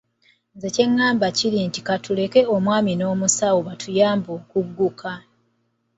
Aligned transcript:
Nze 0.55 0.69
kye 0.75 0.85
ngamba 0.93 1.27
kiri 1.37 1.59
nti 1.67 1.79
ka 1.87 1.95
tuleke 2.03 2.41
omwami 2.55 2.93
n'omusawo 2.95 3.59
batuyambe 3.67 4.29
okugguka. 4.39 5.11